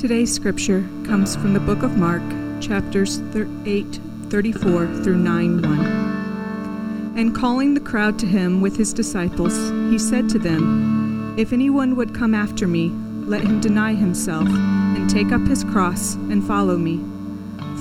[0.00, 2.22] Today's scripture comes from the book of Mark,
[2.58, 3.20] chapters
[3.66, 3.84] 8,
[4.30, 7.16] 34 through 9 1.
[7.18, 9.54] And calling the crowd to him with his disciples,
[9.92, 12.88] he said to them, If anyone would come after me,
[13.26, 16.96] let him deny himself, and take up his cross, and follow me.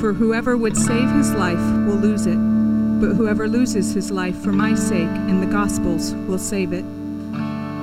[0.01, 1.55] For whoever would save his life
[1.87, 2.35] will lose it,
[2.99, 6.83] but whoever loses his life for my sake and the gospel's will save it.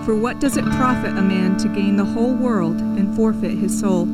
[0.04, 3.80] For what does it profit a man to gain the whole world and forfeit his
[3.80, 4.06] soul?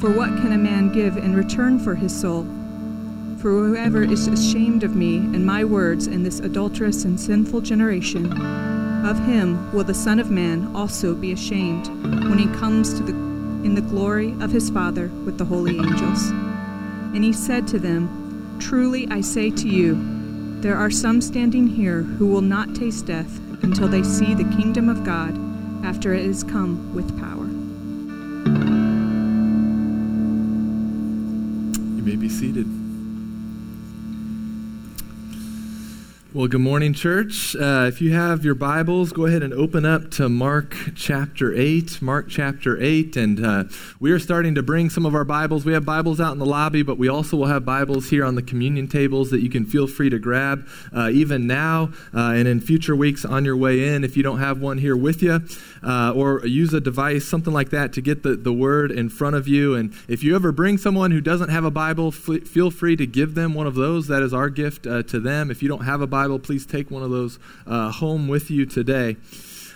[0.00, 2.44] For what can a man give in return for his soul?
[3.38, 8.30] For whoever is ashamed of me and my words in this adulterous and sinful generation,
[9.06, 11.88] of him will the Son of Man also be ashamed
[12.28, 16.28] when he comes the, in the glory of his Father with the holy angels.
[16.28, 19.96] And he said to them, Truly I say to you,
[20.60, 24.90] there are some standing here who will not taste death until they see the kingdom
[24.90, 25.38] of God
[25.86, 27.35] after it has come with power.
[32.06, 32.85] May be seated.
[36.36, 37.56] Well, good morning, church.
[37.56, 42.02] Uh, if you have your Bibles, go ahead and open up to Mark chapter 8.
[42.02, 43.16] Mark chapter 8.
[43.16, 43.64] And uh,
[44.00, 45.64] we are starting to bring some of our Bibles.
[45.64, 48.34] We have Bibles out in the lobby, but we also will have Bibles here on
[48.34, 52.46] the communion tables that you can feel free to grab uh, even now uh, and
[52.46, 55.40] in future weeks on your way in if you don't have one here with you.
[55.82, 59.36] Uh, or use a device, something like that, to get the, the word in front
[59.36, 59.74] of you.
[59.74, 63.06] And if you ever bring someone who doesn't have a Bible, f- feel free to
[63.06, 64.08] give them one of those.
[64.08, 65.50] That is our gift uh, to them.
[65.50, 67.38] If you don't have a Bible, Bible, please take one of those
[67.68, 69.14] uh, home with you today.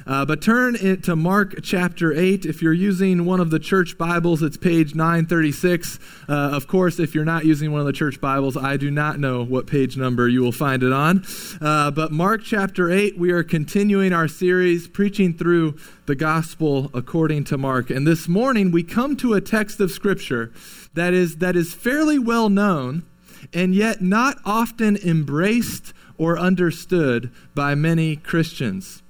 [0.05, 2.45] Uh, but turn it to Mark chapter 8.
[2.45, 6.01] If you're using one of the church Bibles, it's page 936.
[6.29, 9.21] Uh, of course, if you're not using one of the church Bibles, I do not
[9.21, 11.25] know what page number you will find it on.
[11.61, 17.45] Uh, but Mark chapter 8, we are continuing our series preaching through the gospel according
[17.45, 17.91] to Mark.
[17.91, 20.53] And this morning, we come to a text of Scripture
[20.95, 23.05] that is, that is fairly well known
[23.53, 29.03] and yet not often embraced or understood by many Christians.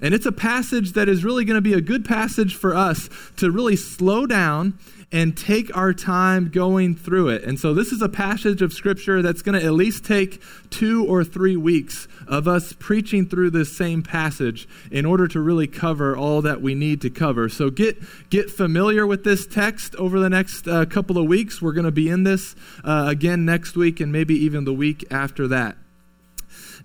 [0.00, 3.08] And it's a passage that is really going to be a good passage for us
[3.36, 4.76] to really slow down
[5.12, 7.44] and take our time going through it.
[7.44, 11.06] And so, this is a passage of Scripture that's going to at least take two
[11.06, 16.16] or three weeks of us preaching through this same passage in order to really cover
[16.16, 17.48] all that we need to cover.
[17.48, 17.96] So, get,
[18.28, 21.62] get familiar with this text over the next uh, couple of weeks.
[21.62, 25.04] We're going to be in this uh, again next week and maybe even the week
[25.12, 25.76] after that.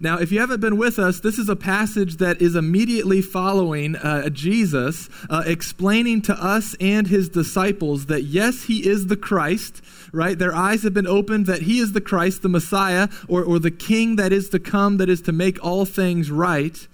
[0.01, 3.95] Now, if you haven't been with us, this is a passage that is immediately following
[3.95, 9.79] uh, Jesus uh, explaining to us and his disciples that yes, he is the Christ,
[10.11, 10.40] right?
[10.40, 13.69] Their eyes have been opened that he is the Christ, the Messiah, or, or the
[13.69, 16.88] King that is to come, that is to make all things right.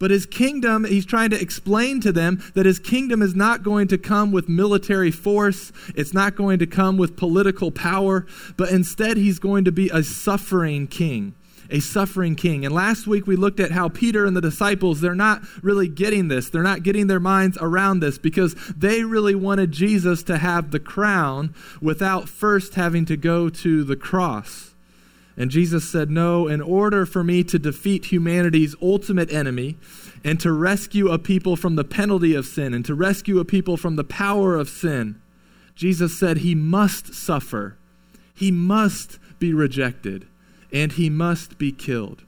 [0.00, 3.86] But his kingdom, he's trying to explain to them that his kingdom is not going
[3.88, 5.70] to come with military force.
[5.94, 8.26] It's not going to come with political power,
[8.56, 11.34] but instead he's going to be a suffering king
[11.70, 12.64] a suffering king.
[12.64, 16.28] And last week we looked at how Peter and the disciples, they're not really getting
[16.28, 16.48] this.
[16.48, 20.80] They're not getting their minds around this because they really wanted Jesus to have the
[20.80, 24.74] crown without first having to go to the cross.
[25.36, 29.76] And Jesus said, No, in order for me to defeat humanity's ultimate enemy
[30.24, 33.76] and to rescue a people from the penalty of sin and to rescue a people
[33.76, 35.20] from the power of sin,
[35.76, 37.76] Jesus said he must suffer.
[38.34, 40.26] He must be rejected
[40.72, 42.22] and he must be killed.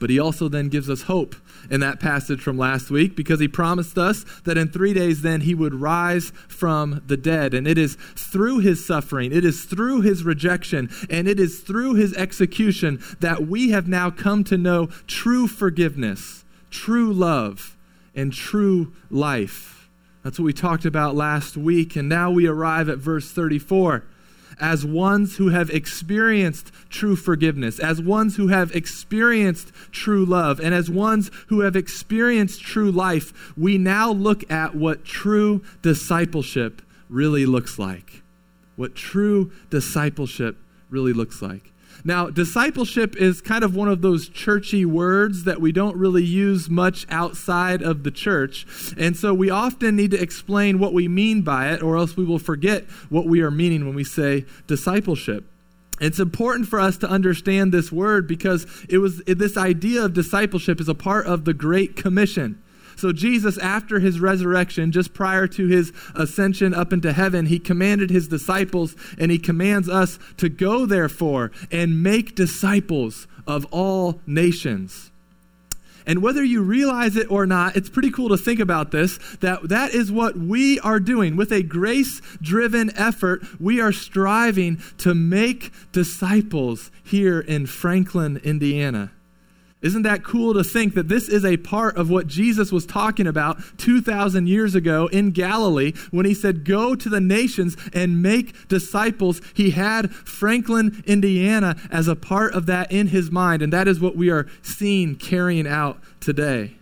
[0.00, 1.36] But he also then gives us hope
[1.70, 5.42] in that passage from last week because he promised us that in three days then
[5.42, 7.52] he would rise from the dead.
[7.52, 11.94] And it is through his suffering, it is through his rejection, and it is through
[11.94, 17.76] his execution that we have now come to know true forgiveness, true love,
[18.14, 19.90] and true life.
[20.24, 21.94] That's what we talked about last week.
[21.94, 24.04] And now we arrive at verse 34
[24.60, 30.74] as ones who have experienced true forgiveness, as ones who have experienced true love, and
[30.74, 37.46] as ones who have experienced true life, we now look at what true discipleship really
[37.46, 38.22] looks like.
[38.76, 40.56] What true discipleship
[40.88, 41.72] really looks like.
[42.04, 46.70] Now, discipleship is kind of one of those churchy words that we don't really use
[46.70, 48.66] much outside of the church.
[48.96, 52.24] And so we often need to explain what we mean by it, or else we
[52.24, 55.44] will forget what we are meaning when we say discipleship.
[56.00, 60.80] It's important for us to understand this word because it was this idea of discipleship
[60.80, 62.62] is a part of the Great Commission.
[62.96, 68.10] So, Jesus, after his resurrection, just prior to his ascension up into heaven, he commanded
[68.10, 75.10] his disciples and he commands us to go, therefore, and make disciples of all nations.
[76.06, 79.68] And whether you realize it or not, it's pretty cool to think about this that
[79.68, 81.36] that is what we are doing.
[81.36, 89.12] With a grace driven effort, we are striving to make disciples here in Franklin, Indiana.
[89.82, 93.26] Isn't that cool to think that this is a part of what Jesus was talking
[93.26, 98.68] about 2,000 years ago in Galilee when he said, Go to the nations and make
[98.68, 99.40] disciples?
[99.54, 104.00] He had Franklin, Indiana as a part of that in his mind, and that is
[104.00, 106.74] what we are seeing carrying out today.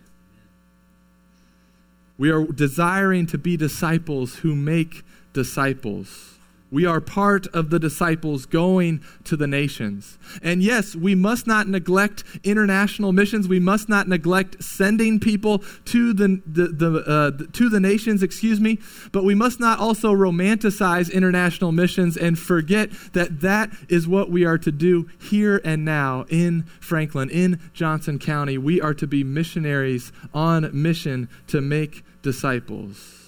[2.17, 6.38] We are desiring to be disciples who make disciples.
[6.71, 10.19] We are part of the disciples going to the nations.
[10.43, 13.47] And yes, we must not neglect international missions.
[13.47, 18.59] We must not neglect sending people to the, the, the uh, to the nations, excuse
[18.59, 18.79] me.
[19.11, 24.45] But we must not also romanticize international missions and forget that that is what we
[24.45, 28.57] are to do here and now in Franklin, in Johnson County.
[28.57, 33.18] We are to be missionaries on mission to make disciples.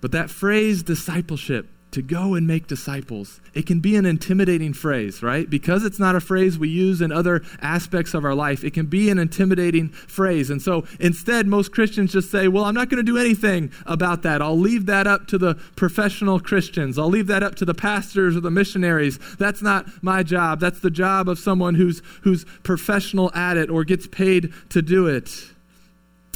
[0.00, 5.22] But that phrase, discipleship, to go and make disciples, it can be an intimidating phrase,
[5.22, 5.48] right?
[5.48, 8.84] Because it's not a phrase we use in other aspects of our life, it can
[8.84, 10.50] be an intimidating phrase.
[10.50, 14.22] And so instead, most Christians just say, well, I'm not going to do anything about
[14.24, 14.42] that.
[14.42, 16.98] I'll leave that up to the professional Christians.
[16.98, 19.18] I'll leave that up to the pastors or the missionaries.
[19.38, 20.60] That's not my job.
[20.60, 25.06] That's the job of someone who's, who's professional at it or gets paid to do
[25.06, 25.30] it.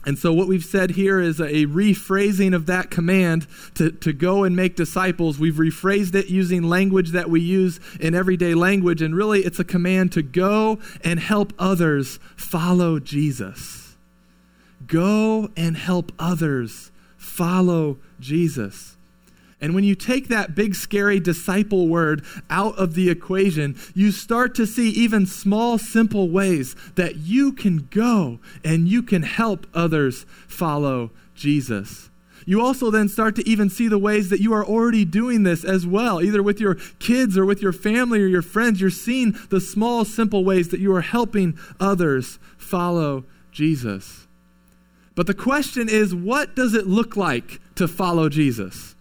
[0.07, 4.45] And so, what we've said here is a rephrasing of that command to, to go
[4.45, 5.39] and make disciples.
[5.39, 9.03] We've rephrased it using language that we use in everyday language.
[9.03, 13.97] And really, it's a command to go and help others follow Jesus.
[14.87, 18.97] Go and help others follow Jesus.
[19.61, 24.55] And when you take that big, scary disciple word out of the equation, you start
[24.55, 30.25] to see even small, simple ways that you can go and you can help others
[30.49, 32.09] follow Jesus.
[32.47, 35.63] You also then start to even see the ways that you are already doing this
[35.63, 38.81] as well, either with your kids or with your family or your friends.
[38.81, 44.27] You're seeing the small, simple ways that you are helping others follow Jesus.
[45.15, 48.95] But the question is what does it look like to follow Jesus?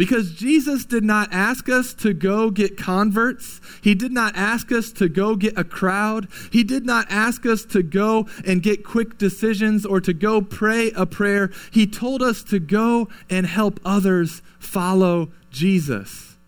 [0.00, 3.60] Because Jesus did not ask us to go get converts.
[3.82, 6.26] He did not ask us to go get a crowd.
[6.50, 10.90] He did not ask us to go and get quick decisions or to go pray
[10.92, 11.50] a prayer.
[11.70, 16.38] He told us to go and help others follow Jesus.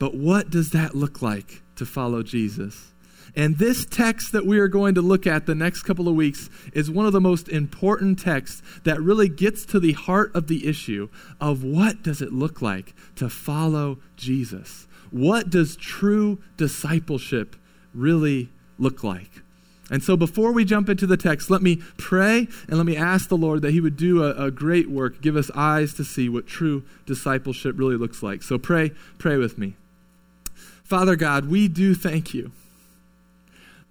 [0.00, 2.93] But what does that look like to follow Jesus?
[3.36, 6.48] And this text that we are going to look at the next couple of weeks
[6.72, 10.66] is one of the most important texts that really gets to the heart of the
[10.66, 11.08] issue
[11.40, 14.86] of what does it look like to follow Jesus?
[15.10, 17.56] What does true discipleship
[17.92, 19.30] really look like?
[19.90, 23.28] And so, before we jump into the text, let me pray and let me ask
[23.28, 26.28] the Lord that He would do a, a, great work, give us eyes to see
[26.28, 28.42] what true discipleship really looks like.
[28.42, 29.74] So, pray, pray with me.
[30.84, 32.50] Father God, we do thank you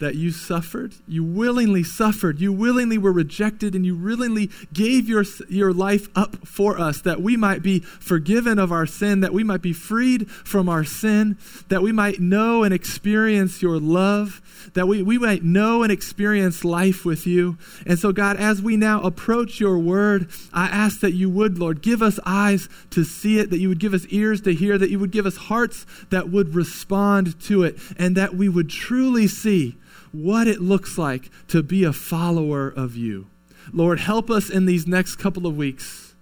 [0.03, 0.93] that you suffered.
[1.07, 2.41] You willingly suffered.
[2.41, 7.21] You willingly were rejected, and you willingly gave your, your life up for us that
[7.21, 11.37] we might be forgiven of our sin, that we might be freed from our sin,
[11.69, 14.41] that we might know and experience your love,
[14.73, 17.57] that we, we might know and experience life with you.
[17.85, 21.81] And so, God, as we now approach your word, I ask that you would, Lord,
[21.81, 24.89] give us eyes to see it, that you would give us ears to hear, that
[24.89, 29.27] you would give us hearts that would respond to it, and that we would truly
[29.27, 29.77] see
[30.13, 33.27] what it looks like to be a follower of you.
[33.73, 36.13] Lord, help us in these next couple of weeks.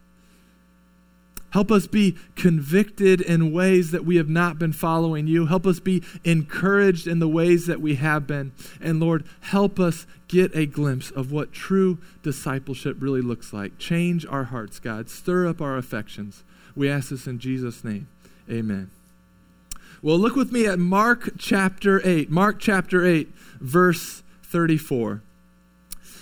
[1.51, 5.47] Help us be convicted in ways that we have not been following you.
[5.47, 8.53] Help us be encouraged in the ways that we have been.
[8.79, 13.77] And Lord, help us get a glimpse of what true discipleship really looks like.
[13.77, 15.09] Change our hearts, God.
[15.09, 16.43] Stir up our affections.
[16.73, 18.07] We ask this in Jesus' name.
[18.49, 18.89] Amen.
[20.03, 22.29] Well, look with me at Mark chapter 8.
[22.31, 23.29] Mark chapter 8
[23.59, 25.21] verse 34.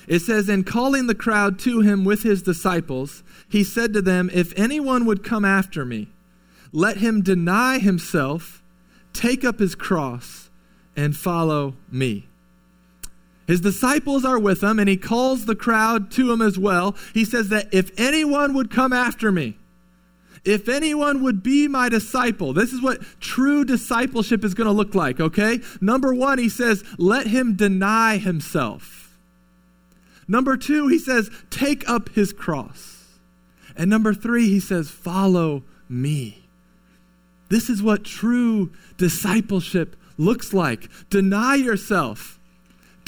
[0.08, 4.30] It says, And calling the crowd to him with his disciples, he said to them,
[4.34, 6.10] If anyone would come after me,
[6.72, 8.62] let him deny himself,
[9.14, 10.50] take up his cross,
[10.96, 12.28] and follow me.
[13.48, 16.98] His disciples are with him, and he calls the crowd to him as well.
[17.14, 19.59] He says that if anyone would come after me,
[20.46, 24.96] if anyone would be my disciple, this is what true discipleship is going to look
[24.96, 25.60] like, okay?
[25.82, 29.18] Number one, he says, let him deny himself.
[30.28, 33.06] Number two, he says, take up his cross.
[33.76, 36.44] And number three, he says, follow me.
[37.50, 40.88] This is what true discipleship looks like.
[41.10, 42.40] Deny yourself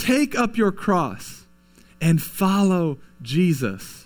[0.01, 1.45] Take up your cross
[2.01, 4.00] and follow Jesus.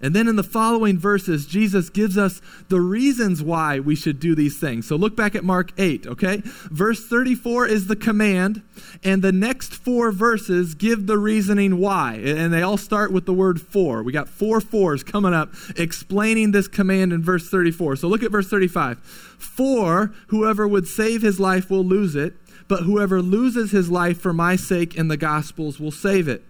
[0.00, 4.34] And then in the following verses, Jesus gives us the reasons why we should do
[4.34, 4.86] these things.
[4.86, 6.42] So look back at Mark 8, okay?
[6.70, 8.62] Verse 34 is the command,
[9.02, 12.14] and the next four verses give the reasoning why.
[12.14, 14.02] And they all start with the word for.
[14.02, 17.96] We got four fours coming up explaining this command in verse 34.
[17.96, 18.98] So look at verse 35.
[18.98, 22.34] For whoever would save his life will lose it,
[22.68, 26.44] but whoever loses his life for my sake and the gospel's will save it.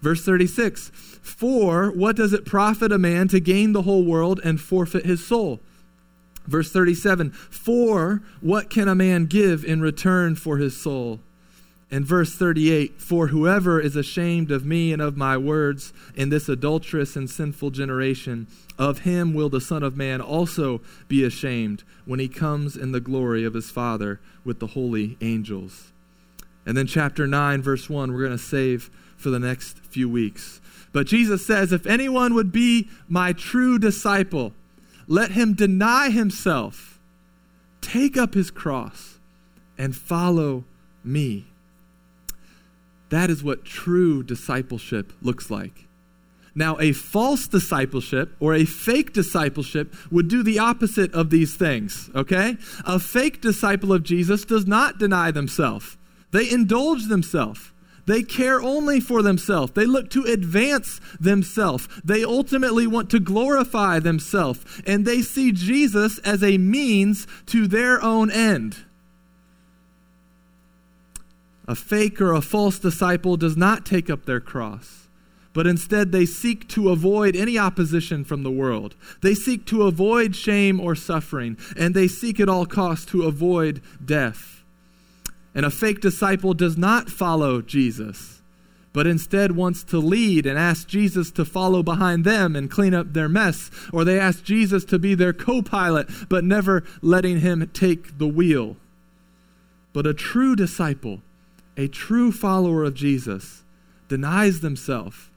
[0.00, 0.88] Verse 36
[1.22, 5.24] For what does it profit a man to gain the whole world and forfeit his
[5.24, 5.60] soul?
[6.46, 11.20] Verse 37 For what can a man give in return for his soul?
[11.92, 16.48] And verse 38 For whoever is ashamed of me and of my words in this
[16.48, 18.46] adulterous and sinful generation,
[18.78, 23.00] of him will the Son of Man also be ashamed when he comes in the
[23.00, 25.92] glory of his Father with the holy angels.
[26.64, 30.60] And then, chapter 9, verse 1, we're going to save for the next few weeks.
[30.92, 34.52] But Jesus says, If anyone would be my true disciple,
[35.06, 36.98] let him deny himself,
[37.80, 39.18] take up his cross,
[39.78, 40.64] and follow
[41.04, 41.46] me.
[43.10, 45.86] That is what true discipleship looks like.
[46.54, 52.10] Now, a false discipleship or a fake discipleship would do the opposite of these things,
[52.14, 52.56] okay?
[52.84, 55.96] A fake disciple of Jesus does not deny themselves,
[56.32, 57.72] they indulge themselves.
[58.06, 59.72] They care only for themselves.
[59.72, 61.88] They look to advance themselves.
[62.04, 64.64] They ultimately want to glorify themselves.
[64.86, 68.76] And they see Jesus as a means to their own end.
[71.68, 75.06] A fake or a false disciple does not take up their cross,
[75.52, 78.96] but instead they seek to avoid any opposition from the world.
[79.20, 83.80] They seek to avoid shame or suffering, and they seek at all costs to avoid
[84.04, 84.59] death.
[85.54, 88.40] And a fake disciple does not follow Jesus,
[88.92, 93.12] but instead wants to lead and ask Jesus to follow behind them and clean up
[93.12, 93.70] their mess.
[93.92, 98.28] Or they ask Jesus to be their co pilot, but never letting him take the
[98.28, 98.76] wheel.
[99.92, 101.22] But a true disciple,
[101.76, 103.62] a true follower of Jesus,
[104.08, 105.30] denies themselves,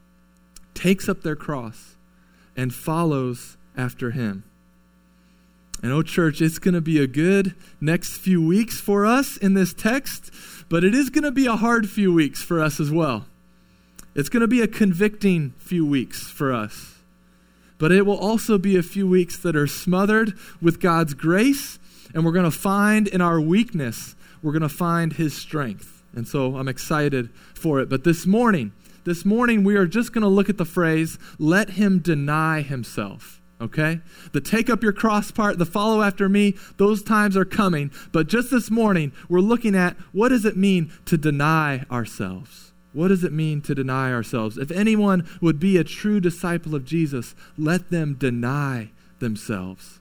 [0.74, 1.96] takes up their cross,
[2.56, 4.44] and follows after him.
[5.84, 9.54] And oh, church, it's going to be a good next few weeks for us in
[9.54, 10.32] this text,
[10.70, 13.26] but it is going to be a hard few weeks for us as well.
[14.16, 17.00] It's going to be a convicting few weeks for us.
[17.80, 21.80] But it will also be a few weeks that are smothered with God's grace,
[22.14, 26.02] and we're going to find in our weakness, we're going to find His strength.
[26.16, 27.90] And so I'm excited for it.
[27.90, 28.72] But this morning,
[29.04, 33.42] this morning, we are just going to look at the phrase, let him deny himself
[33.62, 34.02] okay?
[34.32, 37.92] The take up your cross part, the follow after me, those times are coming.
[38.12, 42.72] But just this morning, we're looking at what does it mean to deny ourselves?
[42.94, 44.58] What does it mean to deny ourselves?
[44.58, 50.00] If anyone would be a true disciple of Jesus, let them deny themselves.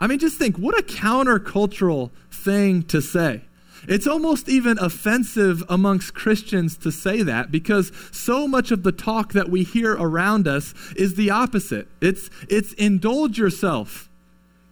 [0.00, 3.42] I mean, just think what a countercultural thing to say.
[3.88, 9.32] It's almost even offensive amongst Christians to say that because so much of the talk
[9.32, 11.88] that we hear around us is the opposite.
[12.00, 14.08] It's, it's indulge yourself,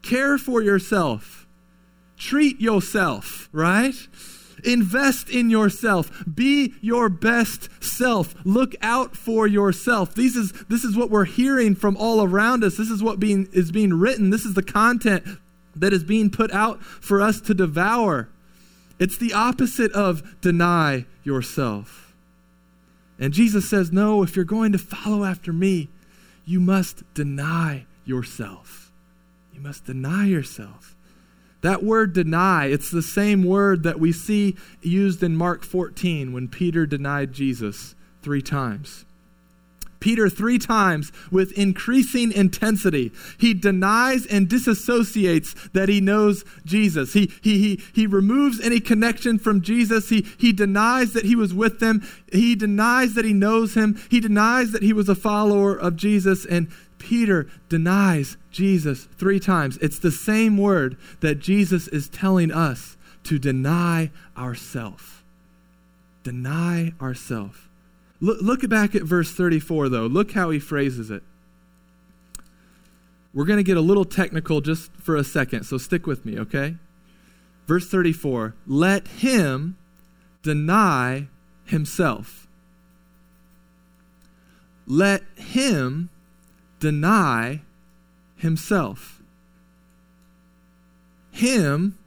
[0.02, 1.46] care for yourself,
[2.16, 3.94] treat yourself, right?
[4.64, 6.24] Invest in yourself.
[6.32, 8.34] Be your best self.
[8.44, 10.14] Look out for yourself.
[10.14, 12.76] This is, this is what we're hearing from all around us.
[12.76, 14.30] This is what being, is being written.
[14.30, 15.24] This is the content
[15.76, 18.28] that is being put out for us to devour.
[18.98, 22.14] It's the opposite of deny yourself.
[23.18, 25.88] And Jesus says, No, if you're going to follow after me,
[26.44, 28.92] you must deny yourself.
[29.52, 30.96] You must deny yourself.
[31.60, 36.48] That word deny, it's the same word that we see used in Mark 14 when
[36.48, 39.04] Peter denied Jesus three times.
[40.00, 43.12] Peter three times with increasing intensity.
[43.38, 47.12] He denies and disassociates that he knows Jesus.
[47.12, 50.08] He, he, he, he removes any connection from Jesus.
[50.08, 52.06] He, he denies that he was with them.
[52.32, 54.00] He denies that he knows him.
[54.10, 56.46] He denies that he was a follower of Jesus.
[56.46, 59.78] And Peter denies Jesus three times.
[59.78, 65.22] It's the same word that Jesus is telling us to deny ourself.
[66.22, 67.67] Deny ourself.
[68.20, 70.06] Look, look back at verse 34, though.
[70.06, 71.22] Look how he phrases it.
[73.32, 76.38] We're going to get a little technical just for a second, so stick with me,
[76.38, 76.76] okay?
[77.66, 79.76] Verse 34 Let him
[80.42, 81.28] deny
[81.64, 82.48] himself.
[84.86, 86.08] Let him
[86.80, 87.60] deny
[88.36, 89.22] himself.
[91.30, 91.98] Him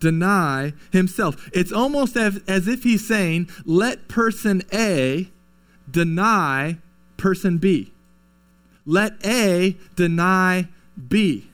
[0.00, 1.50] deny himself.
[1.52, 5.30] It's almost as, as if he's saying, let person A
[5.90, 6.78] deny
[7.16, 7.92] person B.
[8.86, 10.68] Let A deny
[11.08, 11.48] B.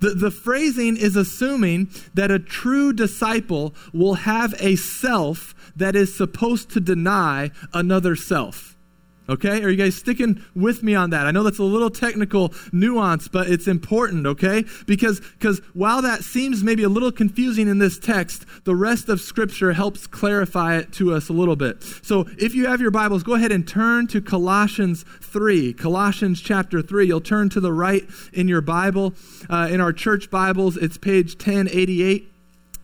[0.00, 6.14] The, the phrasing is assuming that a true disciple will have a self that is
[6.14, 8.75] supposed to deny another self.
[9.28, 9.62] Okay?
[9.62, 11.26] Are you guys sticking with me on that?
[11.26, 14.64] I know that's a little technical nuance, but it's important, okay?
[14.86, 19.20] Because because while that seems maybe a little confusing in this text, the rest of
[19.20, 21.82] scripture helps clarify it to us a little bit.
[22.02, 25.72] So, if you have your Bibles, go ahead and turn to Colossians 3.
[25.72, 27.06] Colossians chapter 3.
[27.06, 29.14] You'll turn to the right in your Bible.
[29.50, 32.32] Uh, in our church Bibles, it's page 1088.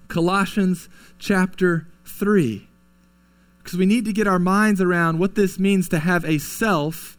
[0.09, 2.69] Colossians chapter 3
[3.63, 7.17] because we need to get our minds around what this means to have a self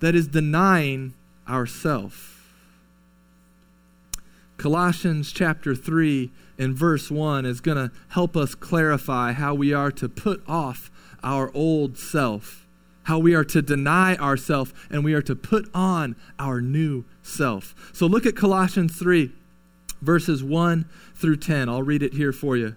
[0.00, 1.14] that is denying
[1.48, 2.36] ourself.
[4.56, 9.90] Colossians chapter 3 and verse 1 is going to help us clarify how we are
[9.90, 10.90] to put off
[11.22, 12.66] our old self,
[13.04, 17.74] how we are to deny ourself, and we are to put on our new self.
[17.94, 19.32] So look at Colossians 3,
[20.02, 20.84] verses 1
[21.14, 21.70] through 10.
[21.70, 22.76] I'll read it here for you.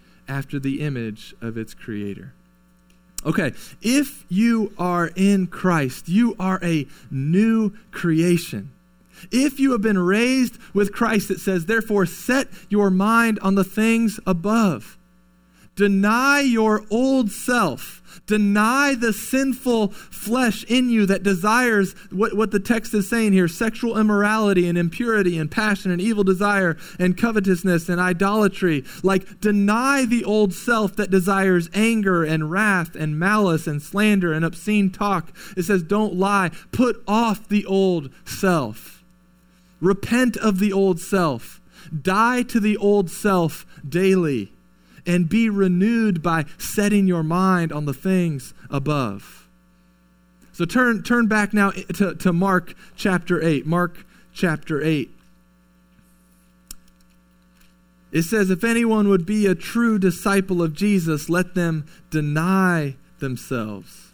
[0.31, 2.31] after the image of its creator.
[3.25, 8.71] Okay, if you are in Christ, you are a new creation.
[9.29, 13.65] If you have been raised with Christ, it says, therefore, set your mind on the
[13.65, 14.97] things above.
[15.75, 22.59] Deny your old self Deny the sinful flesh in you that desires what, what the
[22.59, 27.89] text is saying here sexual immorality and impurity and passion and evil desire and covetousness
[27.89, 28.83] and idolatry.
[29.03, 34.45] Like, deny the old self that desires anger and wrath and malice and slander and
[34.45, 35.33] obscene talk.
[35.57, 36.51] It says, don't lie.
[36.71, 39.03] Put off the old self.
[39.79, 41.59] Repent of the old self.
[42.01, 44.51] Die to the old self daily
[45.05, 49.47] and be renewed by setting your mind on the things above.
[50.53, 53.65] So turn, turn back now to, to Mark chapter 8.
[53.65, 55.09] Mark chapter 8.
[58.11, 64.10] It says, If anyone would be a true disciple of Jesus, let them deny themselves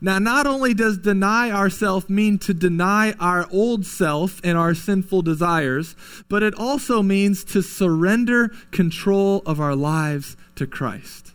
[0.00, 5.22] now, not only does deny ourself mean to deny our old self and our sinful
[5.22, 5.96] desires,
[6.28, 11.32] but it also means to surrender control of our lives to Christ.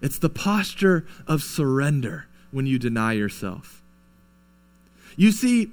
[0.00, 3.82] It's the posture of surrender when you deny yourself.
[5.16, 5.72] You see,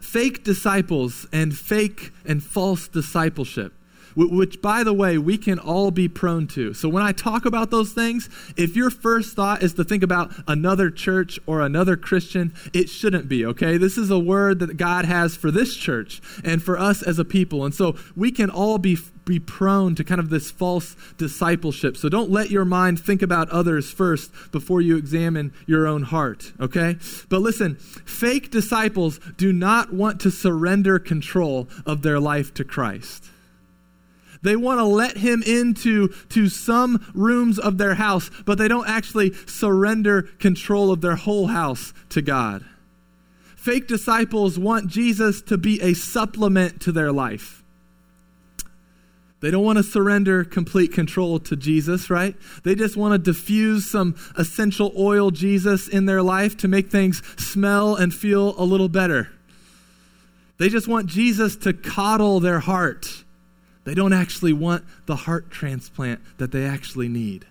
[0.00, 3.72] fake disciples and fake and false discipleship
[4.18, 6.74] which, by the way, we can all be prone to.
[6.74, 10.32] So when I talk about those things, if your first thought is to think about
[10.48, 13.76] another church or another Christian, it shouldn't be, okay?
[13.76, 17.24] This is a word that God has for this church and for us as a
[17.24, 17.64] people.
[17.64, 21.98] And so we can all be be prone to kind of this false discipleship.
[21.98, 26.54] So don't let your mind think about others first before you examine your own heart,
[26.58, 26.96] okay?
[27.28, 33.28] But listen, fake disciples do not want to surrender control of their life to Christ.
[34.42, 38.88] They want to let him into to some rooms of their house, but they don't
[38.88, 42.64] actually surrender control of their whole house to God.
[43.56, 47.62] Fake disciples want Jesus to be a supplement to their life.
[49.40, 52.34] They don't want to surrender complete control to Jesus, right?
[52.64, 57.22] They just want to diffuse some essential oil Jesus in their life to make things
[57.36, 59.30] smell and feel a little better.
[60.58, 63.24] They just want Jesus to coddle their heart
[63.88, 67.46] they don't actually want the heart transplant that they actually need.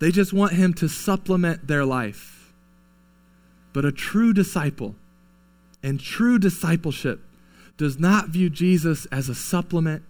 [0.00, 2.52] They just want him to supplement their life.
[3.72, 4.96] But a true disciple
[5.80, 7.20] and true discipleship
[7.76, 10.02] does not view Jesus as a supplement,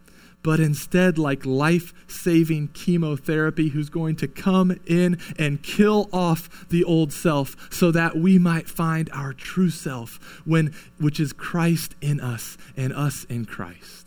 [0.43, 6.85] but instead like life saving chemotherapy who's going to come in and kill off the
[6.85, 12.19] old self so that we might find our true self, when, which is Christ in
[12.19, 14.06] us and us in Christ.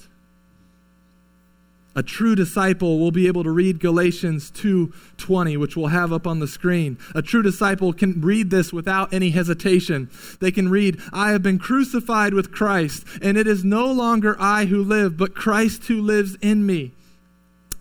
[1.95, 6.39] A true disciple will be able to read Galatians 2:20, which we'll have up on
[6.39, 6.97] the screen.
[7.15, 10.07] A true disciple can read this without any hesitation.
[10.39, 14.65] They can read, "I have been crucified with Christ, and it is no longer I
[14.65, 16.91] who live, but Christ who lives in me."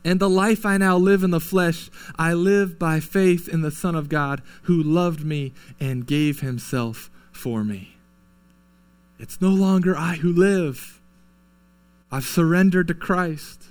[0.04, 3.70] And the life I now live in the flesh, I live by faith in the
[3.70, 7.96] Son of God who loved me and gave himself for me.
[9.18, 10.98] It's no longer I who live.
[12.10, 13.67] I've surrendered to Christ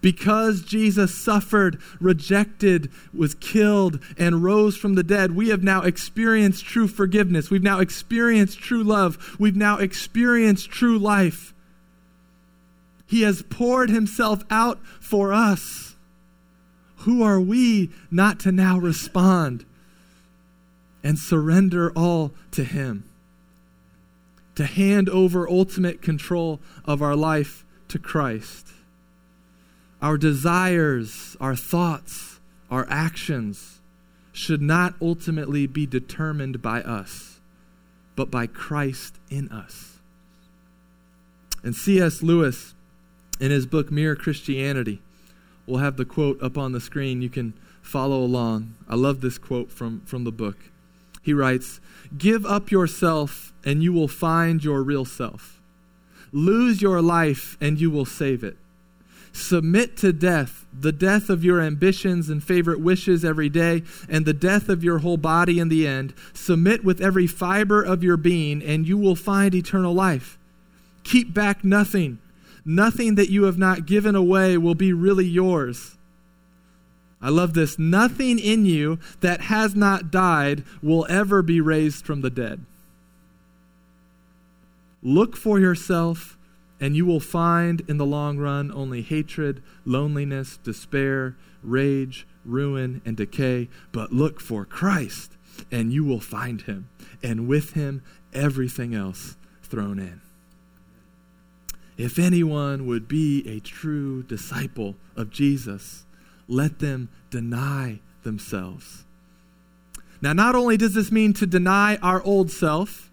[0.00, 6.64] because Jesus suffered, rejected, was killed, and rose from the dead, we have now experienced
[6.64, 7.50] true forgiveness.
[7.50, 9.36] We've now experienced true love.
[9.38, 11.52] We've now experienced true life.
[13.06, 15.96] He has poured himself out for us.
[16.98, 19.64] Who are we not to now respond
[21.02, 23.04] and surrender all to him?
[24.54, 28.68] To hand over ultimate control of our life to Christ
[30.02, 33.80] our desires, our thoughts, our actions
[34.32, 37.40] should not ultimately be determined by us,
[38.16, 39.98] but by Christ in us.
[41.62, 42.22] And C.S.
[42.22, 42.74] Lewis,
[43.38, 45.02] in his book Mere Christianity,
[45.66, 47.20] we'll have the quote up on the screen.
[47.20, 48.74] You can follow along.
[48.88, 50.56] I love this quote from, from the book.
[51.22, 51.80] He writes
[52.16, 55.60] Give up yourself, and you will find your real self.
[56.32, 58.56] Lose your life, and you will save it.
[59.32, 64.32] Submit to death, the death of your ambitions and favorite wishes every day, and the
[64.32, 66.14] death of your whole body in the end.
[66.32, 70.38] Submit with every fiber of your being, and you will find eternal life.
[71.04, 72.18] Keep back nothing.
[72.64, 75.96] Nothing that you have not given away will be really yours.
[77.22, 77.78] I love this.
[77.78, 82.64] Nothing in you that has not died will ever be raised from the dead.
[85.02, 86.36] Look for yourself
[86.80, 93.16] and you will find in the long run only hatred, loneliness, despair, rage, ruin, and
[93.16, 93.68] decay.
[93.92, 95.32] But look for Christ,
[95.70, 96.88] and you will find him,
[97.22, 100.20] and with him, everything else thrown in.
[101.98, 106.06] If anyone would be a true disciple of Jesus,
[106.48, 109.04] let them deny themselves.
[110.22, 113.09] Now, not only does this mean to deny our old self,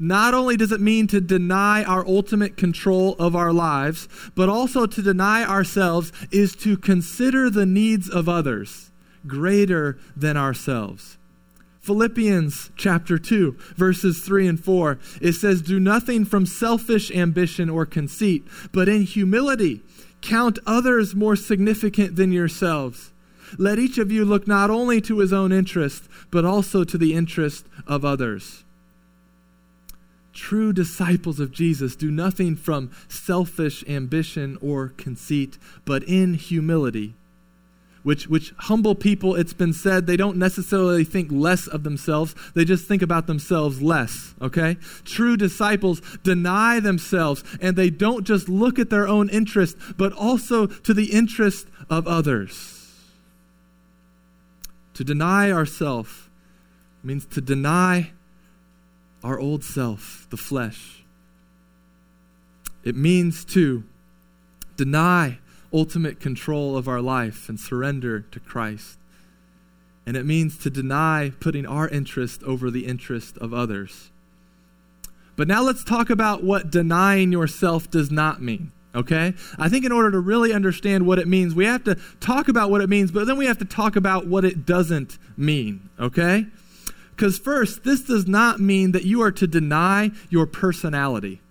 [0.00, 4.86] not only does it mean to deny our ultimate control of our lives, but also
[4.86, 8.90] to deny ourselves is to consider the needs of others
[9.26, 11.18] greater than ourselves.
[11.80, 17.84] Philippians chapter 2, verses 3 and 4, it says, Do nothing from selfish ambition or
[17.84, 19.82] conceit, but in humility
[20.22, 23.12] count others more significant than yourselves.
[23.58, 27.14] Let each of you look not only to his own interest, but also to the
[27.14, 28.64] interest of others.
[30.32, 37.14] True disciples of Jesus do nothing from selfish ambition or conceit, but in humility.
[38.02, 42.64] Which, which humble people, it's been said, they don't necessarily think less of themselves, they
[42.64, 44.78] just think about themselves less, okay?
[45.04, 50.66] True disciples deny themselves, and they don't just look at their own interest, but also
[50.66, 52.88] to the interest of others.
[54.94, 56.28] To deny ourselves
[57.02, 58.12] means to deny
[59.22, 61.04] our old self, the flesh.
[62.84, 63.84] It means to
[64.76, 65.38] deny
[65.72, 68.98] ultimate control of our life and surrender to Christ.
[70.06, 74.10] And it means to deny putting our interest over the interest of others.
[75.36, 78.72] But now let's talk about what denying yourself does not mean.
[78.94, 79.34] Okay?
[79.58, 82.70] I think in order to really understand what it means, we have to talk about
[82.70, 85.88] what it means, but then we have to talk about what it doesn't mean.
[85.98, 86.46] Okay?
[87.20, 91.42] Because, first, this does not mean that you are to deny your personality.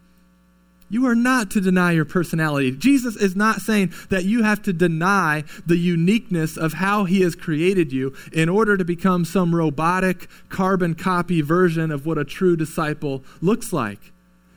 [0.90, 2.72] You are not to deny your personality.
[2.72, 7.36] Jesus is not saying that you have to deny the uniqueness of how he has
[7.36, 12.56] created you in order to become some robotic, carbon copy version of what a true
[12.56, 14.12] disciple looks like.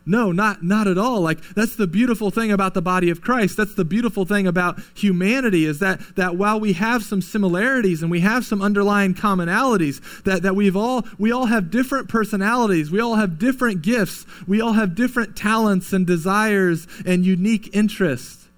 [0.04, 1.20] No, not, not at all.
[1.20, 3.56] Like, that's the beautiful thing about the body of Christ.
[3.56, 8.10] That's the beautiful thing about humanity is that, that while we have some similarities and
[8.10, 12.90] we have some underlying commonalities, that, that we've all, we all have different personalities.
[12.90, 14.26] We all have different gifts.
[14.46, 18.48] We all have different talents and desires and unique interests.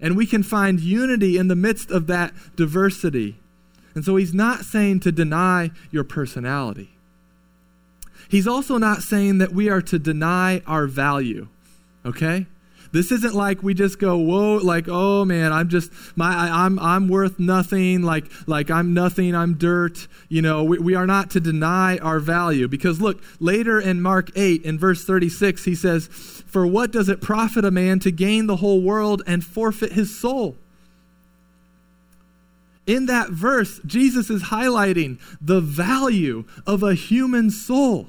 [0.00, 3.38] And we can find unity in the midst of that diversity.
[3.94, 6.90] And so he's not saying to deny your personality.
[8.30, 11.48] He's also not saying that we are to deny our value,
[12.06, 12.46] okay?
[12.92, 16.78] This isn't like we just go, whoa, like, oh man, I'm just my I, am
[16.78, 20.06] I'm, I'm worth nothing, like like I'm nothing, I'm dirt.
[20.28, 22.68] You know, we, we are not to deny our value.
[22.68, 27.20] Because look, later in Mark 8, in verse 36, he says, For what does it
[27.20, 30.56] profit a man to gain the whole world and forfeit his soul?
[32.86, 38.08] In that verse, Jesus is highlighting the value of a human soul.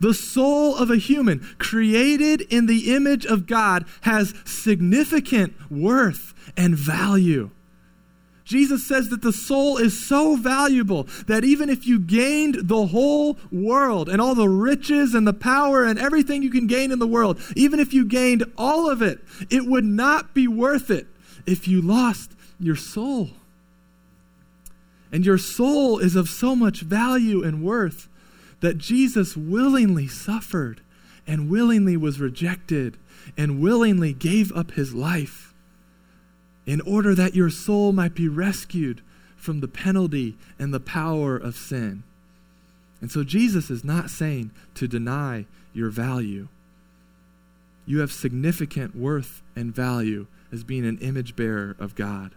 [0.00, 6.74] The soul of a human created in the image of God has significant worth and
[6.74, 7.50] value.
[8.50, 13.38] Jesus says that the soul is so valuable that even if you gained the whole
[13.52, 17.06] world and all the riches and the power and everything you can gain in the
[17.06, 21.06] world, even if you gained all of it, it would not be worth it
[21.46, 23.30] if you lost your soul.
[25.12, 28.08] And your soul is of so much value and worth
[28.60, 30.80] that Jesus willingly suffered
[31.26, 32.96] and willingly was rejected
[33.36, 35.54] and willingly gave up his life
[36.66, 39.02] in order that your soul might be rescued
[39.36, 42.02] from the penalty and the power of sin.
[43.00, 46.48] And so Jesus is not saying to deny your value.
[47.86, 52.34] You have significant worth and value as being an image bearer of God.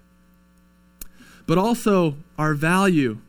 [1.46, 3.20] But also, our value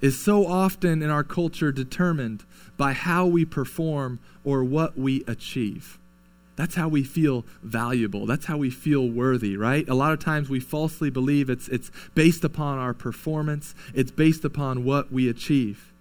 [0.00, 2.44] is so often in our culture determined
[2.76, 5.98] by how we perform or what we achieve.
[6.56, 8.26] That's how we feel valuable.
[8.26, 9.88] That's how we feel worthy, right?
[9.88, 14.44] A lot of times we falsely believe it's, it's based upon our performance, it's based
[14.44, 15.92] upon what we achieve.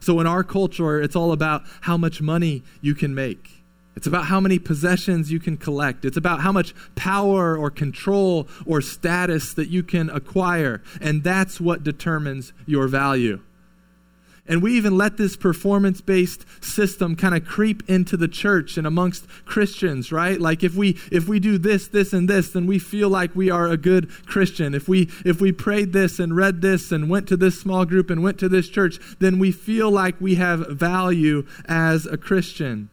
[0.00, 3.55] So in our culture, it's all about how much money you can make.
[3.96, 6.04] It's about how many possessions you can collect.
[6.04, 10.82] It's about how much power or control or status that you can acquire.
[11.00, 13.40] And that's what determines your value.
[14.48, 18.86] And we even let this performance based system kind of creep into the church and
[18.86, 20.40] amongst Christians, right?
[20.40, 23.50] Like if we if we do this, this, and this, then we feel like we
[23.50, 24.74] are a good Christian.
[24.74, 28.08] If we if we prayed this and read this and went to this small group
[28.08, 32.88] and went to this church, then we feel like we have value as a Christian.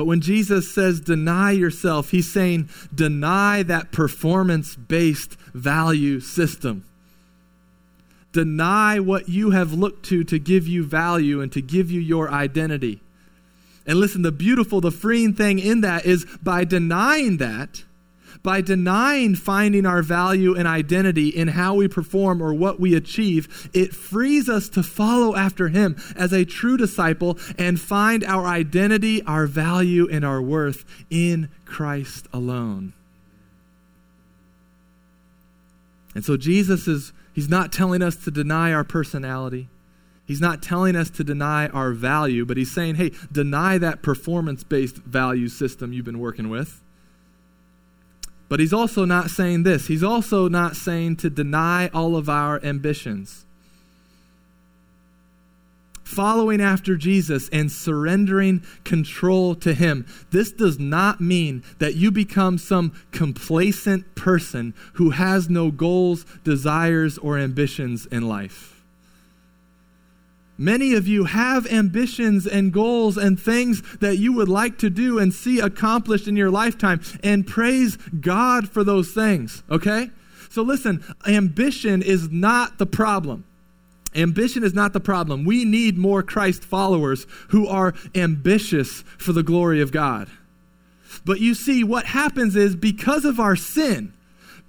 [0.00, 6.86] But when Jesus says deny yourself, he's saying deny that performance based value system.
[8.32, 12.30] Deny what you have looked to to give you value and to give you your
[12.30, 13.02] identity.
[13.86, 17.84] And listen, the beautiful, the freeing thing in that is by denying that,
[18.42, 23.70] by denying finding our value and identity in how we perform or what we achieve,
[23.74, 29.22] it frees us to follow after Him as a true disciple and find our identity,
[29.24, 32.92] our value, and our worth in Christ alone.
[36.14, 39.68] And so Jesus is, He's not telling us to deny our personality.
[40.26, 44.62] He's not telling us to deny our value, but he's saying, hey, deny that performance
[44.62, 46.80] based value system you've been working with.
[48.50, 49.86] But he's also not saying this.
[49.86, 53.46] He's also not saying to deny all of our ambitions.
[56.02, 60.04] Following after Jesus and surrendering control to him.
[60.32, 67.18] This does not mean that you become some complacent person who has no goals, desires,
[67.18, 68.79] or ambitions in life.
[70.60, 75.18] Many of you have ambitions and goals and things that you would like to do
[75.18, 80.10] and see accomplished in your lifetime, and praise God for those things, okay?
[80.50, 83.44] So listen, ambition is not the problem.
[84.14, 85.46] Ambition is not the problem.
[85.46, 90.28] We need more Christ followers who are ambitious for the glory of God.
[91.24, 94.12] But you see, what happens is because of our sin,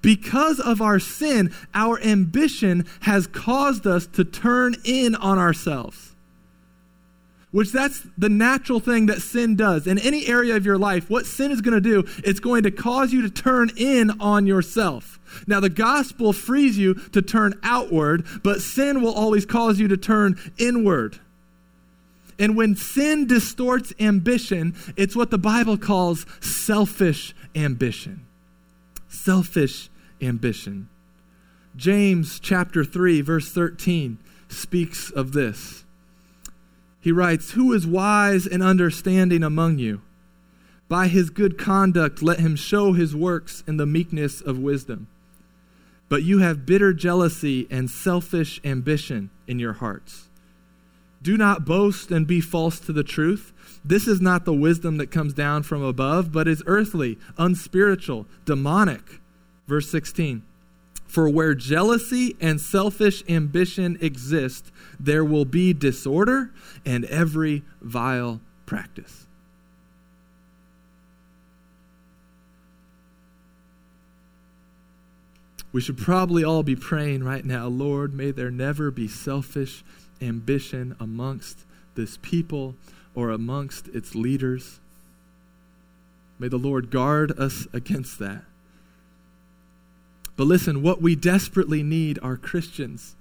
[0.01, 6.15] because of our sin, our ambition has caused us to turn in on ourselves.
[7.51, 9.85] Which that's the natural thing that sin does.
[9.85, 12.71] In any area of your life, what sin is going to do, it's going to
[12.71, 15.19] cause you to turn in on yourself.
[15.47, 19.97] Now, the gospel frees you to turn outward, but sin will always cause you to
[19.97, 21.19] turn inward.
[22.39, 28.25] And when sin distorts ambition, it's what the Bible calls selfish ambition.
[29.09, 29.90] Selfish
[30.21, 30.89] ambition.
[31.75, 34.17] James chapter 3 verse 13
[34.49, 35.85] speaks of this.
[36.99, 40.01] He writes, "Who is wise and understanding among you?
[40.89, 45.07] By his good conduct let him show his works in the meekness of wisdom.
[46.09, 50.27] But you have bitter jealousy and selfish ambition in your hearts.
[51.23, 53.53] Do not boast and be false to the truth."
[53.85, 59.20] This is not the wisdom that comes down from above, but is earthly, unspiritual, demonic.
[59.71, 60.41] Verse 16
[61.07, 66.51] For where jealousy and selfish ambition exist, there will be disorder
[66.85, 69.27] and every vile practice.
[75.71, 79.85] We should probably all be praying right now, Lord, may there never be selfish
[80.21, 81.59] ambition amongst
[81.95, 82.75] this people
[83.15, 84.81] or amongst its leaders.
[86.39, 88.43] May the Lord guard us against that.
[90.35, 93.15] But listen, what we desperately need are Christians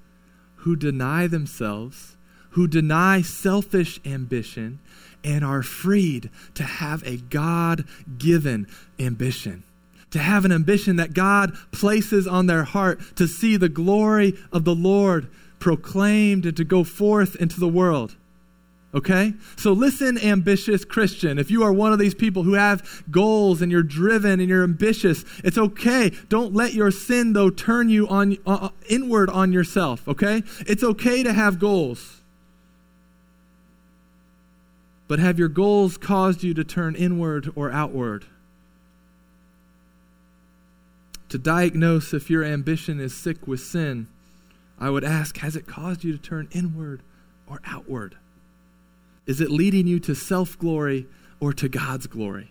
[0.56, 2.16] who deny themselves,
[2.50, 4.78] who deny selfish ambition,
[5.22, 7.84] and are freed to have a God
[8.18, 8.66] given
[8.98, 9.64] ambition.
[10.10, 14.64] To have an ambition that God places on their heart to see the glory of
[14.64, 18.16] the Lord proclaimed and to go forth into the world.
[18.92, 19.34] Okay?
[19.56, 21.38] So listen, ambitious Christian.
[21.38, 24.64] If you are one of these people who have goals and you're driven and you're
[24.64, 26.10] ambitious, it's okay.
[26.28, 30.06] Don't let your sin, though, turn you on, uh, inward on yourself.
[30.08, 30.42] Okay?
[30.60, 32.20] It's okay to have goals.
[35.06, 38.26] But have your goals caused you to turn inward or outward?
[41.30, 44.08] To diagnose if your ambition is sick with sin,
[44.80, 47.02] I would ask Has it caused you to turn inward
[47.48, 48.16] or outward?
[49.26, 51.06] Is it leading you to self glory
[51.40, 52.50] or to God's glory?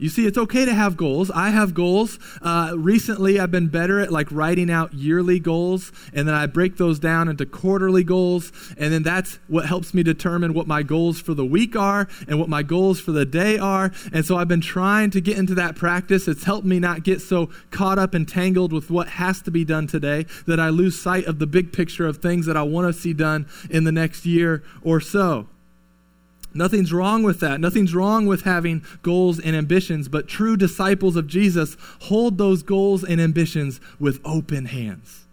[0.00, 1.30] You see, it's okay to have goals.
[1.30, 2.18] I have goals.
[2.40, 6.78] Uh, recently, I've been better at like writing out yearly goals, and then I break
[6.78, 11.20] those down into quarterly goals, and then that's what helps me determine what my goals
[11.20, 13.92] for the week are and what my goals for the day are.
[14.10, 16.26] And so I've been trying to get into that practice.
[16.28, 19.66] It's helped me not get so caught up and tangled with what has to be
[19.66, 22.86] done today that I lose sight of the big picture of things that I want
[22.86, 25.46] to see done in the next year or so.
[26.52, 27.60] Nothing's wrong with that.
[27.60, 33.04] Nothing's wrong with having goals and ambitions, but true disciples of Jesus hold those goals
[33.04, 35.26] and ambitions with open hands.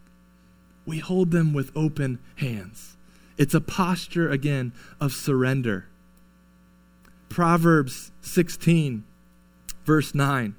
[0.86, 2.98] We hold them with open hands.
[3.38, 5.88] It's a posture, again, of surrender.
[7.30, 9.04] Proverbs 16,
[9.86, 10.56] verse 9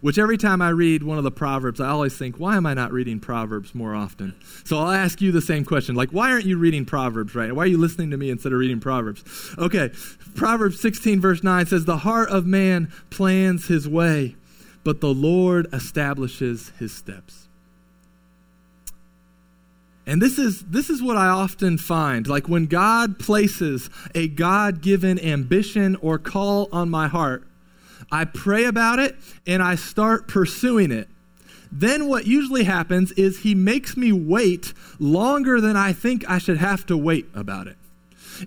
[0.00, 2.74] which every time I read one of the Proverbs, I always think, why am I
[2.74, 4.34] not reading Proverbs more often?
[4.64, 5.94] So I'll ask you the same question.
[5.94, 8.58] Like, why aren't you reading Proverbs right Why are you listening to me instead of
[8.58, 9.24] reading Proverbs?
[9.58, 9.90] Okay,
[10.34, 14.36] Proverbs 16, verse 9 says, The heart of man plans his way,
[14.84, 17.46] but the Lord establishes his steps.
[20.06, 22.28] And this is this is what I often find.
[22.28, 27.44] Like when God places a God-given ambition or call on my heart,
[28.10, 29.16] I pray about it
[29.46, 31.08] and I start pursuing it.
[31.72, 36.58] Then what usually happens is he makes me wait longer than I think I should
[36.58, 37.76] have to wait about it.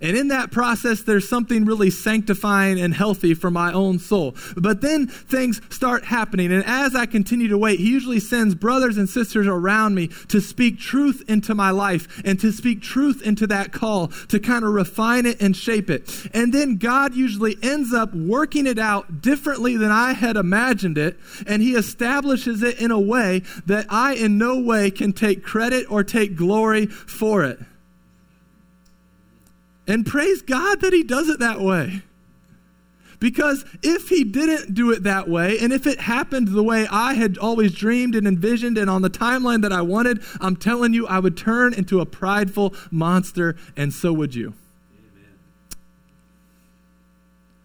[0.02, 4.36] And in that process, there's something really sanctifying and healthy for my own soul.
[4.56, 6.52] But then things start happening.
[6.52, 10.42] And as I continue to wait, He usually sends brothers and sisters around me to
[10.42, 14.74] speak truth into my life and to speak truth into that call, to kind of
[14.74, 16.28] refine it and shape it.
[16.34, 21.20] And then God usually ends up working it out differently than I had imagined it.
[21.48, 25.90] And He establishes it in a way that I in no way can take credit
[25.90, 27.60] or take glory for it.
[29.90, 32.04] And praise God that He does it that way.
[33.20, 37.16] Because if he didn't do it that way, and if it happened the way I
[37.16, 41.06] had always dreamed and envisioned and on the timeline that I wanted, I'm telling you,
[41.06, 44.54] I would turn into a prideful monster, and so would you.
[44.94, 45.38] Amen.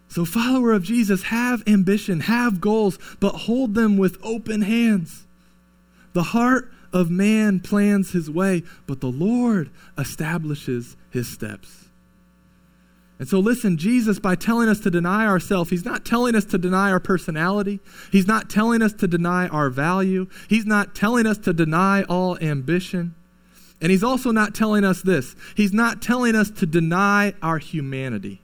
[0.08, 5.24] So, follower of Jesus, have ambition, have goals, but hold them with open hands.
[6.14, 11.84] The heart of man plans his way, but the Lord establishes his steps.
[13.18, 16.59] And so, listen, Jesus, by telling us to deny ourselves, He's not telling us to
[16.59, 17.81] deny our personality.
[18.11, 20.27] He's not telling us to deny our value.
[20.48, 23.14] He's not telling us to deny all ambition.
[23.81, 28.40] And He's also not telling us this He's not telling us to deny our humanity.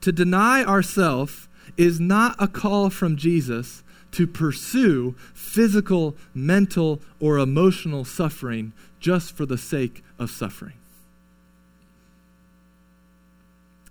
[0.00, 8.04] To deny ourselves is not a call from Jesus to pursue physical, mental, or emotional
[8.04, 10.79] suffering just for the sake of suffering.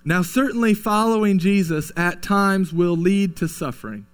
[0.09, 4.07] Now, certainly following Jesus at times will lead to suffering.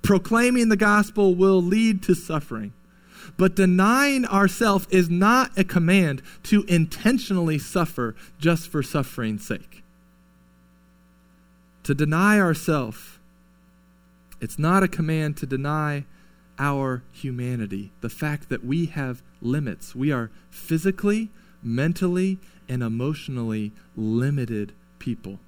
[0.00, 2.72] Proclaiming the gospel will lead to suffering.
[3.36, 9.84] But denying ourselves is not a command to intentionally suffer just for suffering's sake.
[11.82, 13.18] To deny ourselves,
[14.40, 16.06] it's not a command to deny
[16.58, 19.94] our humanity, the fact that we have limits.
[19.94, 21.28] We are physically,
[21.62, 22.38] mentally,
[22.70, 24.72] and emotionally limited
[25.02, 25.40] people.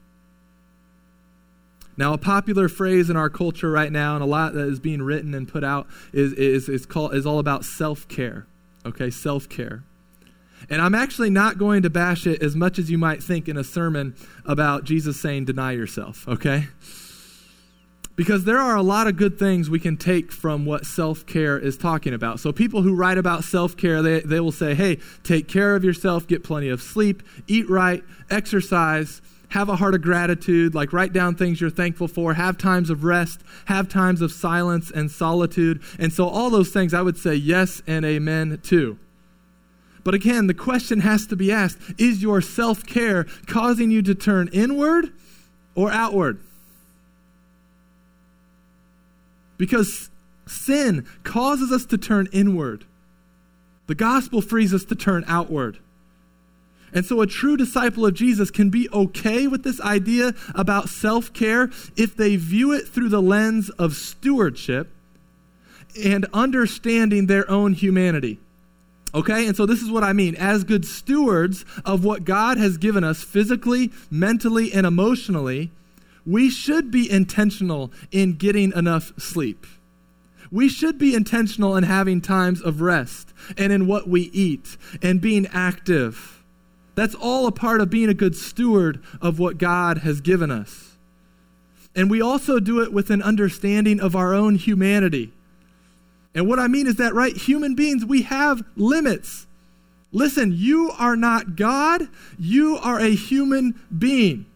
[1.96, 5.00] Now, a popular phrase in our culture right now, and a lot that is being
[5.00, 8.46] written and put out, is, is, is, called, is all about self care.
[8.84, 9.84] Okay, self care.
[10.68, 13.56] And I'm actually not going to bash it as much as you might think in
[13.56, 16.68] a sermon about Jesus saying, deny yourself, okay?
[18.16, 21.58] Because there are a lot of good things we can take from what self care
[21.58, 22.40] is talking about.
[22.40, 25.84] So, people who write about self care, they, they will say, hey, take care of
[25.84, 31.12] yourself, get plenty of sleep, eat right, exercise, have a heart of gratitude, like write
[31.12, 35.82] down things you're thankful for, have times of rest, have times of silence and solitude.
[35.98, 38.98] And so, all those things I would say yes and amen to.
[40.04, 44.14] But again, the question has to be asked is your self care causing you to
[44.14, 45.12] turn inward
[45.74, 46.40] or outward?
[49.56, 50.10] Because
[50.46, 52.84] sin causes us to turn inward.
[53.86, 55.78] The gospel frees us to turn outward.
[56.94, 61.32] And so, a true disciple of Jesus can be okay with this idea about self
[61.32, 64.90] care if they view it through the lens of stewardship
[66.02, 68.38] and understanding their own humanity.
[69.12, 69.46] Okay?
[69.48, 70.36] And so, this is what I mean.
[70.36, 75.72] As good stewards of what God has given us physically, mentally, and emotionally,
[76.24, 79.66] we should be intentional in getting enough sleep.
[80.52, 85.20] We should be intentional in having times of rest and in what we eat and
[85.20, 86.33] being active
[86.94, 90.96] that's all a part of being a good steward of what God has given us.
[91.96, 95.32] And we also do it with an understanding of our own humanity.
[96.34, 99.46] And what I mean is that, right, human beings, we have limits.
[100.12, 104.46] Listen, you are not God, you are a human being.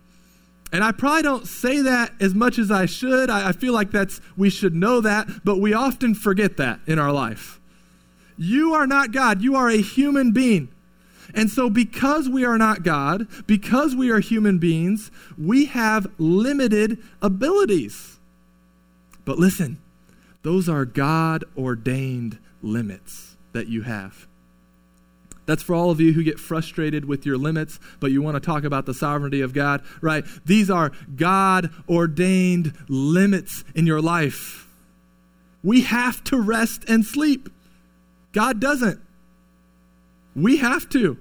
[0.72, 3.30] And I probably don't say that as much as I should.
[3.30, 6.98] I, I, feel like that's we should know that, but we often forget that in
[6.98, 7.58] our life.
[8.36, 10.68] You are not God, you are a human being.
[11.34, 16.98] And so, because we are not God, because we are human beings, we have limited
[17.20, 18.18] abilities.
[19.24, 19.78] But listen,
[20.42, 24.26] those are God ordained limits that you have.
[25.48, 28.40] That's for all of you who get frustrated with your limits, but you want to
[28.40, 30.22] talk about the sovereignty of God, right?
[30.44, 34.68] These are God ordained limits in your life.
[35.62, 37.48] We have to rest and sleep.
[38.32, 39.00] God doesn't.
[40.42, 41.18] We have to.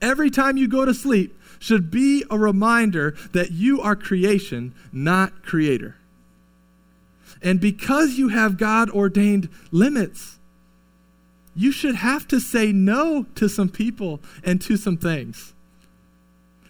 [0.00, 5.42] Every time you go to sleep should be a reminder that you are creation, not
[5.44, 5.96] creator.
[7.42, 10.38] And because you have God ordained limits,
[11.54, 15.54] you should have to say no to some people and to some things.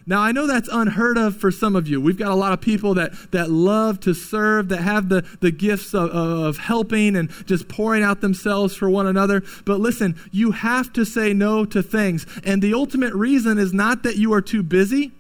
[0.07, 2.01] Now, I know that's unheard of for some of you.
[2.01, 5.51] We've got a lot of people that, that love to serve, that have the, the
[5.51, 9.43] gifts of, of helping and just pouring out themselves for one another.
[9.65, 12.27] But listen, you have to say no to things.
[12.45, 15.13] And the ultimate reason is not that you are too busy,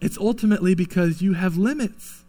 [0.00, 2.24] it's ultimately because you have limits.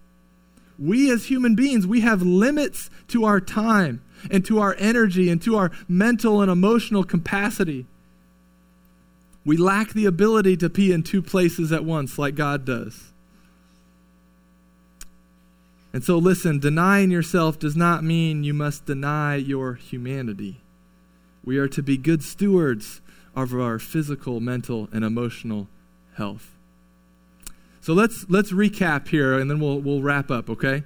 [0.77, 5.41] We as human beings, we have limits to our time and to our energy and
[5.43, 7.85] to our mental and emotional capacity.
[9.45, 13.13] We lack the ability to be in two places at once like God does.
[15.93, 20.61] And so, listen, denying yourself does not mean you must deny your humanity.
[21.45, 22.99] We are to be good stewards
[23.35, 25.67] of our physical, mental, and emotional
[26.15, 26.51] health.
[27.81, 30.83] So let's let's recap here and then we'll we'll wrap up, okay?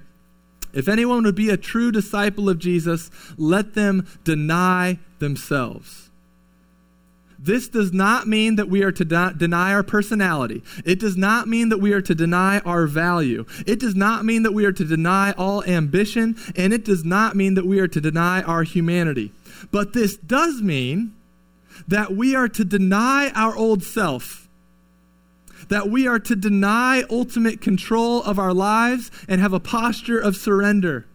[0.72, 6.09] If anyone would be a true disciple of Jesus, let them deny themselves.
[7.42, 10.62] This does not mean that we are to de- deny our personality.
[10.84, 13.46] It does not mean that we are to deny our value.
[13.66, 17.36] It does not mean that we are to deny all ambition, and it does not
[17.36, 19.32] mean that we are to deny our humanity.
[19.70, 21.14] But this does mean
[21.88, 24.46] that we are to deny our old self.
[25.68, 30.36] That we are to deny ultimate control of our lives and have a posture of
[30.36, 31.06] surrender.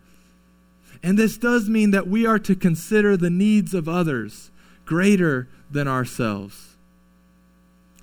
[1.03, 4.49] And this does mean that we are to consider the needs of others
[4.85, 6.75] greater than ourselves.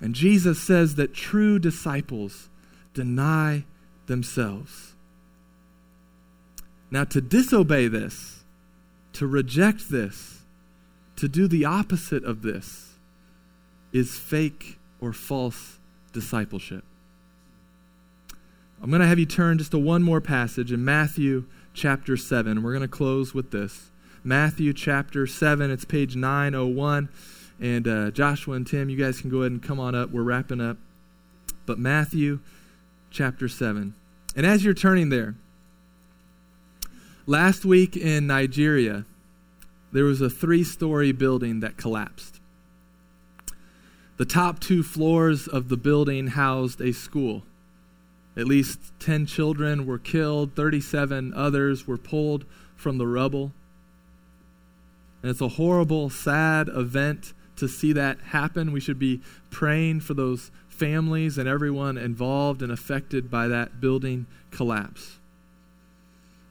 [0.01, 2.49] And Jesus says that true disciples
[2.93, 3.63] deny
[4.07, 4.93] themselves.
[6.91, 8.43] Now, to disobey this,
[9.13, 10.41] to reject this,
[11.15, 12.93] to do the opposite of this,
[13.91, 15.77] is fake or false
[16.11, 16.83] discipleship.
[18.81, 22.61] I'm going to have you turn just to one more passage in Matthew chapter 7.
[22.61, 23.89] We're going to close with this.
[24.23, 27.09] Matthew chapter 7, it's page 901.
[27.63, 30.11] And uh, Joshua and Tim, you guys can go ahead and come on up.
[30.11, 30.75] We're wrapping up.
[31.65, 32.41] But Matthew
[33.09, 33.95] chapter 7.
[34.35, 35.35] And as you're turning there,
[37.25, 39.05] last week in Nigeria,
[39.93, 42.41] there was a three story building that collapsed.
[44.17, 47.43] The top two floors of the building housed a school.
[48.35, 52.43] At least 10 children were killed, 37 others were pulled
[52.75, 53.53] from the rubble.
[55.21, 58.71] And it's a horrible, sad event to see that happen.
[58.71, 64.25] We should be praying for those families and everyone involved and affected by that building
[64.51, 65.19] collapse.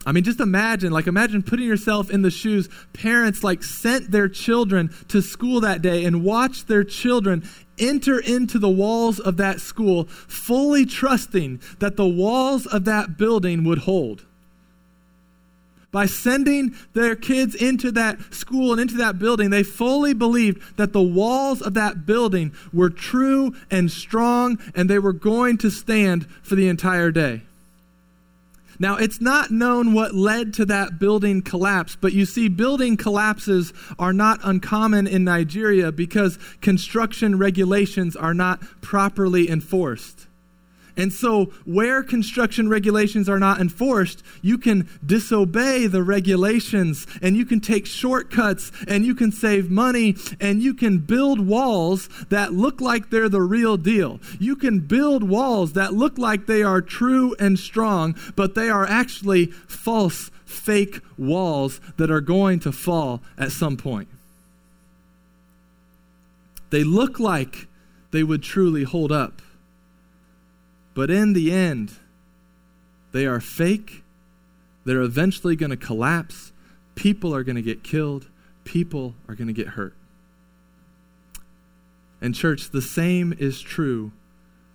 [0.05, 2.69] I mean, just imagine, like, imagine putting yourself in the shoes.
[2.93, 7.49] Parents, like, sent their children to school that day and watched their children
[7.79, 13.63] enter into the walls of that school, fully trusting that the walls of that building
[13.63, 14.25] would hold.
[15.93, 20.95] By sending their kids into that school and into that building, they fully believed that
[20.95, 26.27] the walls of that building were true and strong and they were going to stand
[26.43, 27.43] for the entire day.
[28.79, 33.75] Now, it's not known what led to that building collapse, but you see, building collapses
[33.99, 40.27] are not uncommon in Nigeria because construction regulations are not properly enforced.
[40.97, 47.47] And so, where construction regulations are not enforced, you can disobey the regulations and you
[47.47, 52.81] can take shortcuts and you can save money and you can build walls that look
[52.81, 54.21] like they're the real deal.
[54.39, 58.87] You can build walls that look like they are true and strong, but they are
[58.87, 64.09] actually false, fake walls that are going to fall at some point.
[66.69, 67.67] They look like
[68.11, 69.41] they would truly hold up
[70.95, 71.93] but in the end,
[73.13, 74.03] they are fake.
[74.85, 76.53] They're eventually going to collapse.
[76.95, 78.29] People are going to get killed.
[78.65, 79.95] People are going to get hurt.
[82.21, 84.13] And, church, the same is true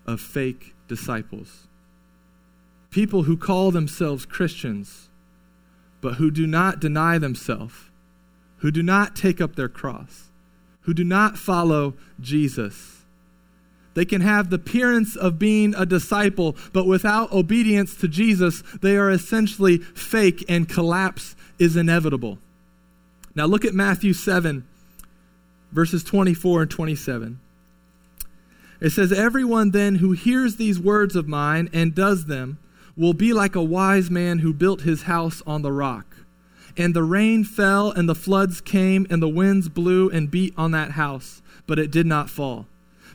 [0.06, 1.68] of fake disciples.
[2.90, 5.10] People who call themselves Christians,
[6.02, 7.76] but who do not deny themselves,
[8.58, 10.30] who do not take up their cross,
[10.82, 12.97] who do not follow Jesus
[13.98, 18.96] they can have the appearance of being a disciple, but without obedience to Jesus, they
[18.96, 22.38] are essentially fake and collapse is inevitable.
[23.34, 24.68] Now look at Matthew 7,
[25.72, 27.40] verses 24 and 27.
[28.82, 32.60] It says, Everyone then who hears these words of mine and does them
[32.96, 36.18] will be like a wise man who built his house on the rock.
[36.78, 40.70] And the rain fell, and the floods came, and the winds blew and beat on
[40.74, 42.68] that house, but it did not fall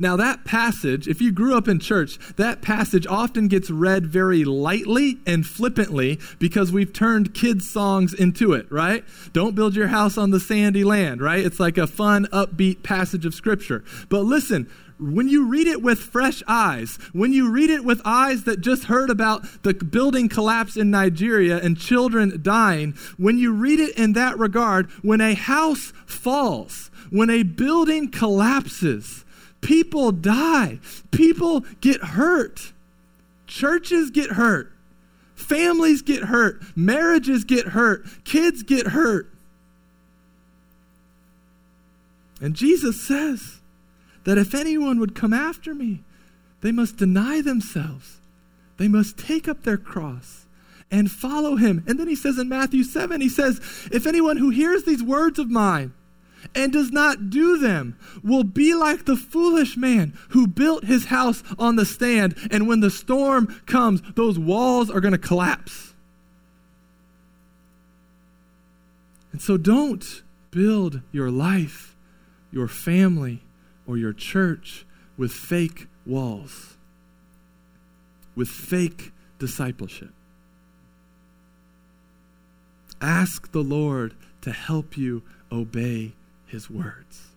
[0.00, 4.44] Now, that passage, if you grew up in church, that passage often gets read very
[4.44, 9.04] lightly and flippantly because we've turned kids' songs into it, right?
[9.34, 11.44] Don't build your house on the sandy land, right?
[11.44, 13.84] It's like a fun, upbeat passage of Scripture.
[14.08, 18.44] But listen, when you read it with fresh eyes, when you read it with eyes
[18.44, 23.80] that just heard about the building collapse in Nigeria and children dying, when you read
[23.80, 29.26] it in that regard, when a house falls, when a building collapses,
[29.60, 30.78] People die.
[31.10, 32.72] People get hurt.
[33.46, 34.72] Churches get hurt.
[35.34, 36.62] Families get hurt.
[36.76, 38.06] Marriages get hurt.
[38.24, 39.30] Kids get hurt.
[42.40, 43.60] And Jesus says
[44.24, 46.02] that if anyone would come after me,
[46.60, 48.18] they must deny themselves.
[48.76, 50.46] They must take up their cross
[50.90, 51.84] and follow him.
[51.86, 53.60] And then he says in Matthew 7, he says,
[53.92, 55.92] If anyone who hears these words of mine
[56.54, 61.42] and does not do them will be like the foolish man who built his house
[61.58, 62.36] on the stand.
[62.50, 65.94] And when the storm comes, those walls are going to collapse.
[69.32, 71.96] And so don't build your life,
[72.50, 73.42] your family,
[73.86, 74.84] or your church
[75.16, 76.76] with fake walls,
[78.34, 80.10] with fake discipleship.
[83.00, 86.12] Ask the Lord to help you obey
[86.50, 87.30] his words.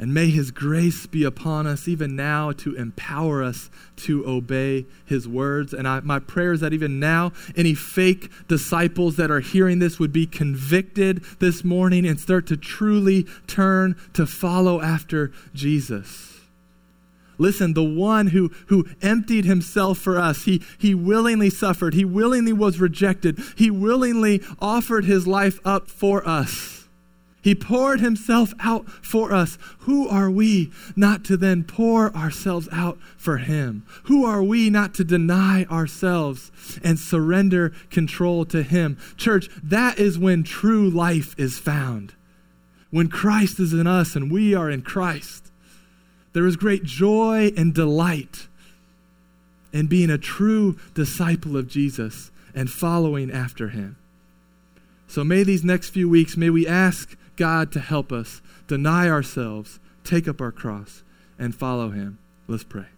[0.00, 5.28] And may his grace be upon us even now to empower us to obey his
[5.28, 5.74] words.
[5.74, 9.98] And I, my prayer is that even now, any fake disciples that are hearing this
[9.98, 16.40] would be convicted this morning and start to truly turn to follow after Jesus.
[17.36, 22.54] Listen, the one who, who emptied himself for us, he, he willingly suffered, he willingly
[22.54, 26.79] was rejected, he willingly offered his life up for us.
[27.42, 29.56] He poured himself out for us.
[29.80, 33.86] Who are we not to then pour ourselves out for him?
[34.04, 36.52] Who are we not to deny ourselves
[36.84, 38.98] and surrender control to him?
[39.16, 42.14] Church, that is when true life is found.
[42.90, 45.50] When Christ is in us and we are in Christ,
[46.32, 48.48] there is great joy and delight
[49.72, 53.96] in being a true disciple of Jesus and following after him.
[55.08, 59.80] So may these next few weeks, may we ask God to help us deny ourselves,
[60.04, 61.02] take up our cross,
[61.38, 62.18] and follow him.
[62.46, 62.90] Let's pray.